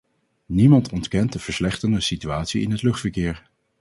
[0.45, 3.49] Niemand ontkent de verslechterende situatie in het luchtverkeer.